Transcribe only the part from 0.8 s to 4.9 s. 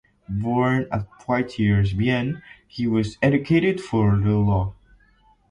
at Poitiers, Vienne, he was educated for the law.